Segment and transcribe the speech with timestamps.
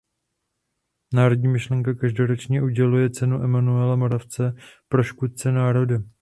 [1.13, 4.55] Národní myšlenka každoročně uděluje cenu Emanuela Moravce
[4.87, 5.99] pro „škůdce národa“.